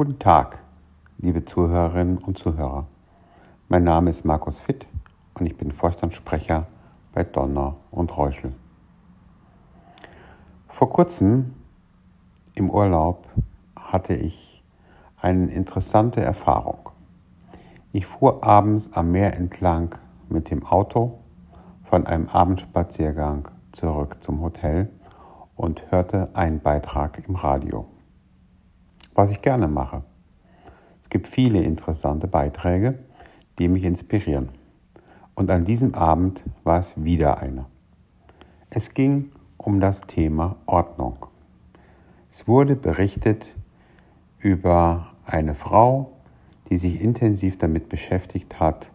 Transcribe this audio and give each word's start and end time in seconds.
Guten 0.00 0.18
Tag, 0.18 0.56
liebe 1.18 1.44
Zuhörerinnen 1.44 2.16
und 2.16 2.38
Zuhörer. 2.38 2.86
Mein 3.68 3.84
Name 3.84 4.08
ist 4.08 4.24
Markus 4.24 4.58
Fitt 4.58 4.86
und 5.34 5.44
ich 5.44 5.58
bin 5.58 5.72
Vorstandssprecher 5.72 6.66
bei 7.12 7.22
Donner 7.22 7.76
und 7.90 8.16
Reuschel. 8.16 8.54
Vor 10.68 10.88
kurzem 10.88 11.52
im 12.54 12.70
Urlaub 12.70 13.28
hatte 13.76 14.14
ich 14.14 14.64
eine 15.20 15.50
interessante 15.50 16.22
Erfahrung. 16.22 16.88
Ich 17.92 18.06
fuhr 18.06 18.42
abends 18.42 18.90
am 18.94 19.12
Meer 19.12 19.36
entlang 19.36 19.96
mit 20.30 20.50
dem 20.50 20.64
Auto 20.64 21.18
von 21.84 22.06
einem 22.06 22.26
Abendspaziergang 22.30 23.48
zurück 23.72 24.16
zum 24.22 24.40
Hotel 24.40 24.88
und 25.56 25.92
hörte 25.92 26.30
einen 26.32 26.60
Beitrag 26.60 27.22
im 27.28 27.34
Radio. 27.34 27.86
Was 29.20 29.30
ich 29.30 29.42
gerne 29.42 29.68
mache. 29.68 30.02
Es 31.02 31.10
gibt 31.10 31.28
viele 31.28 31.62
interessante 31.62 32.26
Beiträge 32.26 33.00
die 33.58 33.68
mich 33.68 33.84
inspirieren. 33.84 34.48
Und 35.34 35.50
an 35.50 35.66
diesem 35.66 35.94
Abend 35.94 36.42
war 36.64 36.80
es 36.80 36.94
wieder 36.96 37.36
einer. 37.36 37.66
Es 38.70 38.94
ging 38.94 39.30
um 39.58 39.78
das 39.78 40.00
Thema 40.00 40.56
Ordnung. 40.64 41.26
Es 42.32 42.48
wurde 42.48 42.76
berichtet 42.76 43.44
über 44.38 45.08
eine 45.26 45.54
Frau, 45.54 46.12
die 46.70 46.78
sich 46.78 47.02
intensiv 47.02 47.58
damit 47.58 47.90
beschäftigt 47.90 48.58
hat, 48.58 48.90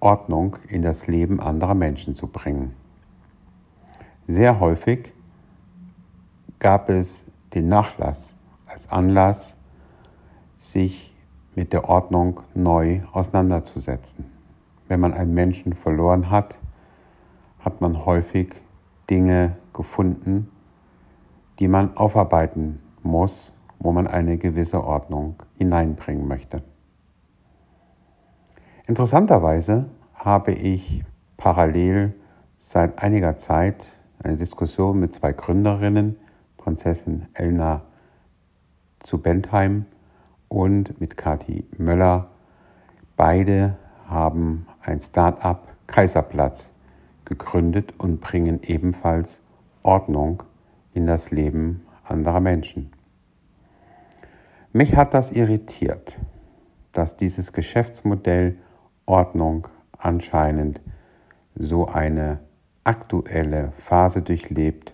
Ordnung 0.00 0.58
in 0.68 0.82
das 0.82 1.06
Leben 1.06 1.40
anderer 1.40 1.74
Menschen 1.74 2.14
zu 2.14 2.26
bringen. 2.26 2.74
Sehr 4.26 4.60
häufig 4.60 5.14
gab 6.58 6.90
es 6.90 7.24
den 7.54 7.68
Nachlass 7.68 8.33
Anlass, 8.94 9.56
sich 10.58 11.12
mit 11.54 11.72
der 11.72 11.88
Ordnung 11.88 12.40
neu 12.54 13.00
auseinanderzusetzen. 13.12 14.26
Wenn 14.88 15.00
man 15.00 15.14
einen 15.14 15.34
Menschen 15.34 15.72
verloren 15.72 16.30
hat, 16.30 16.56
hat 17.58 17.80
man 17.80 18.04
häufig 18.04 18.54
Dinge 19.10 19.56
gefunden, 19.72 20.50
die 21.58 21.68
man 21.68 21.96
aufarbeiten 21.96 22.80
muss, 23.02 23.54
wo 23.78 23.92
man 23.92 24.06
eine 24.06 24.38
gewisse 24.38 24.82
Ordnung 24.84 25.42
hineinbringen 25.58 26.26
möchte. 26.26 26.62
Interessanterweise 28.86 29.86
habe 30.14 30.52
ich 30.52 31.04
parallel 31.36 32.14
seit 32.58 33.02
einiger 33.02 33.38
Zeit 33.38 33.86
eine 34.22 34.36
Diskussion 34.36 35.00
mit 35.00 35.14
zwei 35.14 35.32
Gründerinnen, 35.32 36.16
Prinzessin 36.56 37.26
Elna 37.34 37.82
zu 39.04 39.18
Bentheim 39.18 39.84
und 40.48 41.00
mit 41.00 41.16
Kati 41.16 41.64
Möller. 41.76 42.30
Beide 43.16 43.76
haben 44.08 44.66
ein 44.82 44.98
Start-up 44.98 45.68
Kaiserplatz 45.86 46.70
gegründet 47.24 47.92
und 47.98 48.20
bringen 48.20 48.60
ebenfalls 48.62 49.40
Ordnung 49.82 50.42
in 50.94 51.06
das 51.06 51.30
Leben 51.30 51.86
anderer 52.02 52.40
Menschen. 52.40 52.90
Mich 54.72 54.96
hat 54.96 55.14
das 55.14 55.30
irritiert, 55.30 56.18
dass 56.92 57.16
dieses 57.16 57.52
Geschäftsmodell 57.52 58.56
Ordnung 59.06 59.68
anscheinend 59.98 60.80
so 61.54 61.86
eine 61.86 62.40
aktuelle 62.84 63.72
Phase 63.78 64.22
durchlebt 64.22 64.92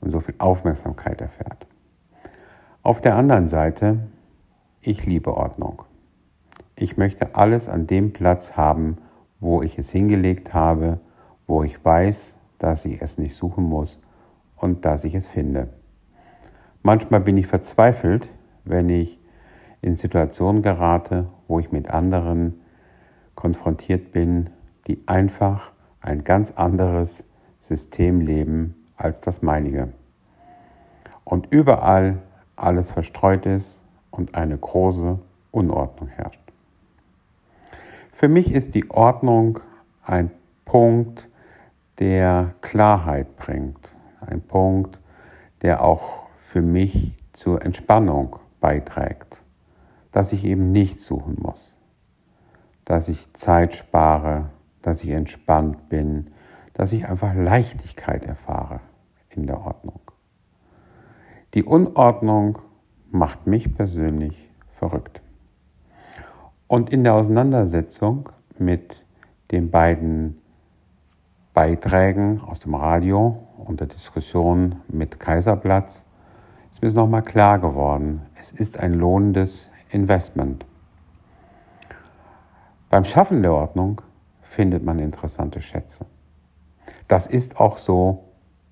und 0.00 0.10
so 0.10 0.20
viel 0.20 0.36
Aufmerksamkeit 0.38 1.20
erfährt. 1.20 1.66
Auf 2.84 3.00
der 3.00 3.14
anderen 3.14 3.46
Seite 3.46 4.00
ich 4.80 5.06
liebe 5.06 5.36
Ordnung. 5.36 5.82
Ich 6.74 6.96
möchte 6.96 7.36
alles 7.36 7.68
an 7.68 7.86
dem 7.86 8.12
Platz 8.12 8.56
haben, 8.56 8.96
wo 9.38 9.62
ich 9.62 9.78
es 9.78 9.92
hingelegt 9.92 10.52
habe, 10.52 10.98
wo 11.46 11.62
ich 11.62 11.84
weiß, 11.84 12.34
dass 12.58 12.84
ich 12.84 13.00
es 13.00 13.18
nicht 13.18 13.36
suchen 13.36 13.62
muss 13.62 14.00
und 14.56 14.84
dass 14.84 15.04
ich 15.04 15.14
es 15.14 15.28
finde. 15.28 15.68
Manchmal 16.82 17.20
bin 17.20 17.36
ich 17.36 17.46
verzweifelt, 17.46 18.28
wenn 18.64 18.88
ich 18.88 19.20
in 19.80 19.96
Situationen 19.96 20.62
gerate, 20.62 21.28
wo 21.46 21.60
ich 21.60 21.70
mit 21.70 21.88
anderen 21.88 22.62
konfrontiert 23.36 24.10
bin, 24.10 24.50
die 24.88 25.06
einfach 25.06 25.70
ein 26.00 26.24
ganz 26.24 26.50
anderes 26.50 27.22
System 27.60 28.20
leben 28.20 28.74
als 28.96 29.20
das 29.20 29.40
meinige. 29.40 29.92
Und 31.22 31.46
überall 31.52 32.18
alles 32.56 32.90
verstreut 32.92 33.46
ist 33.46 33.80
und 34.10 34.34
eine 34.34 34.56
große 34.56 35.18
Unordnung 35.50 36.08
herrscht. 36.08 36.40
Für 38.12 38.28
mich 38.28 38.52
ist 38.52 38.74
die 38.74 38.90
Ordnung 38.90 39.60
ein 40.04 40.30
Punkt, 40.64 41.28
der 41.98 42.54
Klarheit 42.60 43.36
bringt, 43.36 43.92
ein 44.20 44.40
Punkt, 44.40 45.00
der 45.62 45.82
auch 45.82 46.26
für 46.50 46.62
mich 46.62 47.14
zur 47.32 47.64
Entspannung 47.64 48.36
beiträgt, 48.60 49.40
dass 50.12 50.32
ich 50.32 50.44
eben 50.44 50.72
nicht 50.72 51.00
suchen 51.00 51.36
muss, 51.40 51.74
dass 52.84 53.08
ich 53.08 53.32
Zeit 53.32 53.74
spare, 53.74 54.50
dass 54.82 55.02
ich 55.02 55.10
entspannt 55.10 55.88
bin, 55.88 56.32
dass 56.74 56.92
ich 56.92 57.06
einfach 57.06 57.34
Leichtigkeit 57.34 58.24
erfahre. 58.24 58.80
Die 61.54 61.64
Unordnung 61.64 62.58
macht 63.10 63.46
mich 63.46 63.74
persönlich 63.76 64.48
verrückt. 64.78 65.20
Und 66.66 66.88
in 66.88 67.04
der 67.04 67.12
Auseinandersetzung 67.12 68.30
mit 68.58 69.04
den 69.50 69.70
beiden 69.70 70.40
Beiträgen 71.52 72.40
aus 72.40 72.60
dem 72.60 72.74
Radio 72.74 73.46
und 73.58 73.80
der 73.80 73.86
Diskussion 73.86 74.76
mit 74.88 75.20
Kaiserplatz 75.20 76.02
ist 76.72 76.82
mir 76.82 76.90
nochmal 76.92 77.22
klar 77.22 77.58
geworden, 77.58 78.22
es 78.40 78.50
ist 78.52 78.80
ein 78.80 78.94
lohnendes 78.94 79.68
Investment. 79.90 80.64
Beim 82.88 83.04
Schaffen 83.04 83.42
der 83.42 83.52
Ordnung 83.52 84.00
findet 84.40 84.82
man 84.84 84.98
interessante 84.98 85.60
Schätze. 85.60 86.06
Das 87.08 87.26
ist 87.26 87.60
auch 87.60 87.76
so 87.76 88.24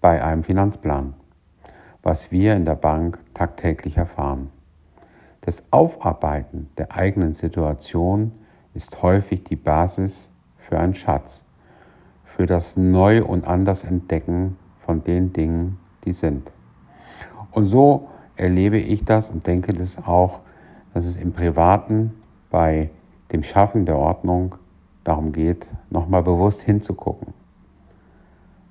bei 0.00 0.22
einem 0.22 0.44
Finanzplan 0.44 1.14
was 2.08 2.32
wir 2.32 2.56
in 2.56 2.64
der 2.64 2.74
Bank 2.74 3.18
tagtäglich 3.34 3.98
erfahren. 3.98 4.48
Das 5.42 5.62
Aufarbeiten 5.70 6.70
der 6.78 6.96
eigenen 6.96 7.34
Situation 7.34 8.32
ist 8.72 9.02
häufig 9.02 9.44
die 9.44 9.56
Basis 9.56 10.30
für 10.56 10.78
einen 10.78 10.94
Schatz, 10.94 11.44
für 12.24 12.46
das 12.46 12.78
Neu- 12.78 13.22
und 13.22 13.46
Andersentdecken 13.46 14.56
von 14.86 15.04
den 15.04 15.34
Dingen, 15.34 15.78
die 16.06 16.14
sind. 16.14 16.50
Und 17.50 17.66
so 17.66 18.08
erlebe 18.36 18.78
ich 18.78 19.04
das 19.04 19.28
und 19.28 19.46
denke 19.46 19.74
das 19.74 19.98
auch, 19.98 20.40
dass 20.94 21.04
es 21.04 21.18
im 21.18 21.34
Privaten 21.34 22.14
bei 22.48 22.88
dem 23.32 23.42
Schaffen 23.42 23.84
der 23.84 23.98
Ordnung 23.98 24.54
darum 25.04 25.32
geht, 25.32 25.68
nochmal 25.90 26.22
bewusst 26.22 26.62
hinzugucken. 26.62 27.34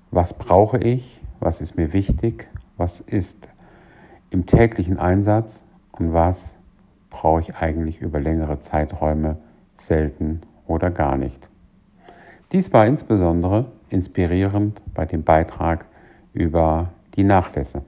Was 0.10 0.34
brauche 0.34 0.80
ich? 0.80 1.22
Was 1.40 1.62
ist 1.62 1.78
mir 1.78 1.94
wichtig? 1.94 2.48
Was 2.78 3.02
ist 3.02 3.50
im 4.30 4.46
täglichen 4.46 5.00
Einsatz 5.00 5.64
und 5.92 6.14
was 6.14 6.56
brauche 7.10 7.42
ich 7.42 7.56
eigentlich 7.56 8.02
über 8.02 8.20
längere 8.20 8.60
Zeiträume 8.60 9.38
selten 9.78 10.42
oder 10.68 10.92
gar 10.92 11.18
nicht. 11.18 11.50
Dies 12.52 12.72
war 12.74 12.86
insbesondere 12.86 13.72
inspirierend 13.90 14.82
bei 14.94 15.06
dem 15.06 15.24
Beitrag 15.24 15.86
über 16.34 16.92
die 17.16 17.24
Nachlässe. 17.24 17.84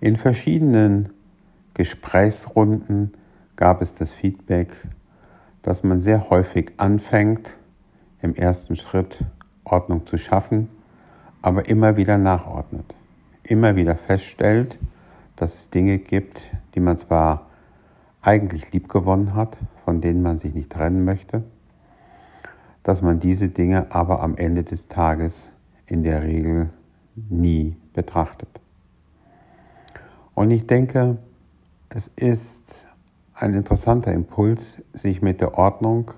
In 0.00 0.16
verschiedenen 0.16 1.10
Gesprächsrunden 1.74 3.12
gab 3.56 3.82
es 3.82 3.94
das 3.94 4.12
Feedback, 4.12 4.68
dass 5.62 5.82
man 5.82 6.00
sehr 6.00 6.30
häufig 6.30 6.72
anfängt, 6.76 7.56
im 8.22 8.34
ersten 8.34 8.76
Schritt 8.76 9.24
Ordnung 9.64 10.06
zu 10.06 10.16
schaffen 10.16 10.68
aber 11.46 11.68
immer 11.68 11.96
wieder 11.96 12.18
nachordnet. 12.18 12.92
Immer 13.44 13.76
wieder 13.76 13.94
feststellt, 13.94 14.80
dass 15.36 15.54
es 15.54 15.70
Dinge 15.70 15.98
gibt, 15.98 16.40
die 16.74 16.80
man 16.80 16.98
zwar 16.98 17.46
eigentlich 18.20 18.72
liebgewonnen 18.72 19.36
hat, 19.36 19.56
von 19.84 20.00
denen 20.00 20.22
man 20.22 20.40
sich 20.40 20.54
nicht 20.54 20.70
trennen 20.70 21.04
möchte, 21.04 21.44
dass 22.82 23.00
man 23.00 23.20
diese 23.20 23.48
Dinge 23.48 23.86
aber 23.94 24.24
am 24.24 24.36
Ende 24.36 24.64
des 24.64 24.88
Tages 24.88 25.48
in 25.86 26.02
der 26.02 26.24
Regel 26.24 26.70
nie 27.14 27.76
betrachtet. 27.92 28.48
Und 30.34 30.50
ich 30.50 30.66
denke, 30.66 31.16
es 31.90 32.08
ist 32.16 32.84
ein 33.34 33.54
interessanter 33.54 34.12
Impuls, 34.12 34.82
sich 34.94 35.22
mit 35.22 35.40
der 35.40 35.56
Ordnung 35.56 36.10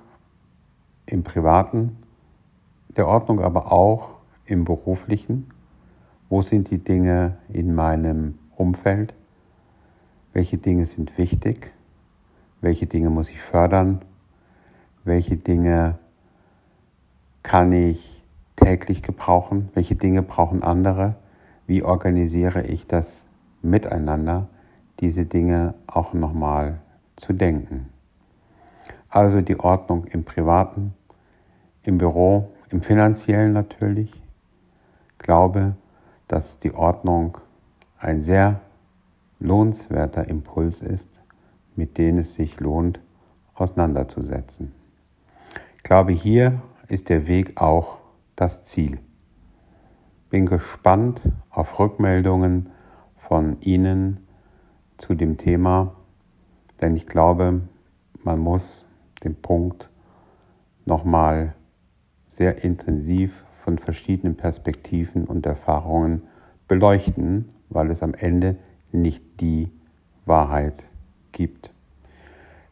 im 1.04 1.22
Privaten, 1.22 1.98
der 2.96 3.06
Ordnung 3.06 3.42
aber 3.42 3.70
auch 3.70 4.17
im 4.48 4.64
beruflichen? 4.64 5.50
Wo 6.28 6.42
sind 6.42 6.70
die 6.70 6.78
Dinge 6.78 7.36
in 7.48 7.74
meinem 7.74 8.38
Umfeld? 8.56 9.14
welche 10.38 10.58
Dinge 10.58 10.86
sind 10.86 11.18
wichtig, 11.18 11.72
welche 12.60 12.86
Dinge 12.86 13.10
muss 13.10 13.28
ich 13.28 13.40
fördern, 13.40 14.02
welche 15.04 15.36
Dinge 15.36 15.98
kann 17.42 17.72
ich 17.72 18.22
täglich 18.56 19.02
gebrauchen, 19.02 19.70
welche 19.74 19.94
Dinge 19.94 20.22
brauchen 20.22 20.62
andere, 20.62 21.16
wie 21.66 21.82
organisiere 21.82 22.62
ich 22.62 22.86
das 22.86 23.24
miteinander, 23.62 24.48
diese 25.00 25.24
Dinge 25.24 25.74
auch 25.88 26.12
nochmal 26.12 26.78
zu 27.16 27.32
denken. 27.32 27.88
Also 29.08 29.40
die 29.40 29.58
Ordnung 29.58 30.04
im 30.04 30.22
privaten, 30.22 30.94
im 31.82 31.98
Büro, 31.98 32.52
im 32.70 32.82
finanziellen 32.82 33.52
natürlich. 33.52 34.12
Glaube, 35.18 35.76
dass 36.26 36.58
die 36.58 36.72
Ordnung 36.72 37.38
ein 37.98 38.22
sehr 38.22 38.60
lohnenswerter 39.40 40.28
Impuls 40.28 40.82
ist, 40.82 41.22
mit 41.76 41.98
dem 41.98 42.18
es 42.18 42.34
sich 42.34 42.60
lohnt, 42.60 43.00
auseinanderzusetzen. 43.54 44.72
Ich 45.76 45.82
glaube, 45.82 46.12
hier 46.12 46.62
ist 46.88 47.08
der 47.08 47.26
Weg 47.26 47.60
auch 47.60 47.98
das 48.36 48.64
Ziel. 48.64 48.98
Bin 50.30 50.46
gespannt 50.46 51.22
auf 51.50 51.78
Rückmeldungen 51.78 52.70
von 53.16 53.60
Ihnen 53.60 54.26
zu 54.98 55.14
dem 55.14 55.36
Thema, 55.36 55.94
denn 56.80 56.96
ich 56.96 57.06
glaube, 57.06 57.62
man 58.22 58.38
muss 58.38 58.86
den 59.24 59.34
Punkt 59.34 59.90
nochmal 60.84 61.54
sehr 62.28 62.62
intensiv 62.64 63.44
von 63.68 63.76
verschiedenen 63.76 64.34
Perspektiven 64.34 65.24
und 65.24 65.44
Erfahrungen 65.44 66.22
beleuchten, 66.68 67.50
weil 67.68 67.90
es 67.90 68.02
am 68.02 68.14
Ende 68.14 68.56
nicht 68.92 69.22
die 69.42 69.68
Wahrheit 70.24 70.84
gibt. 71.32 71.70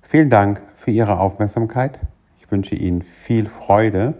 Vielen 0.00 0.31
Dank 0.31 0.62
für 0.76 0.93
Ihre 0.93 1.20
Aufmerksamkeit. 1.20 1.98
Ich 2.38 2.50
wünsche 2.50 2.76
Ihnen 2.76 3.02
viel 3.02 3.44
Freude 3.44 4.14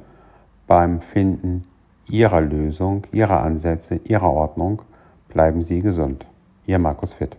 beim 0.67 1.00
Finden 1.00 1.64
Ihrer 2.11 2.43
Lösung, 2.43 3.06
Ihrer 3.11 3.43
Ansätze, 3.43 3.99
Ihrer 4.05 4.31
Ordnung. 4.31 4.82
Bleiben 5.31 5.62
Sie 5.62 5.81
gesund. 5.81 6.26
Ihr 6.67 6.78
Markus 6.78 7.14
Fitt. 7.14 7.38